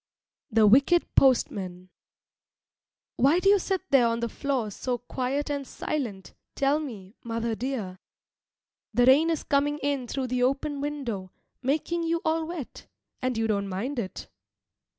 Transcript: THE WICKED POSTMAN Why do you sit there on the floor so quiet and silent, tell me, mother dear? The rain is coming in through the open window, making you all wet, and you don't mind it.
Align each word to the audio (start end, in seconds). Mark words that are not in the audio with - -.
THE 0.49 0.65
WICKED 0.65 1.13
POSTMAN 1.13 1.89
Why 3.17 3.37
do 3.39 3.49
you 3.49 3.59
sit 3.59 3.81
there 3.91 4.07
on 4.07 4.19
the 4.19 4.29
floor 4.29 4.71
so 4.71 4.97
quiet 4.97 5.51
and 5.51 5.67
silent, 5.67 6.33
tell 6.55 6.79
me, 6.79 7.13
mother 7.23 7.53
dear? 7.53 7.99
The 8.95 9.05
rain 9.05 9.29
is 9.29 9.43
coming 9.43 9.77
in 9.83 10.07
through 10.07 10.25
the 10.25 10.41
open 10.41 10.81
window, 10.81 11.29
making 11.61 12.01
you 12.01 12.19
all 12.25 12.47
wet, 12.47 12.87
and 13.21 13.37
you 13.37 13.45
don't 13.45 13.69
mind 13.69 13.99
it. 13.99 14.27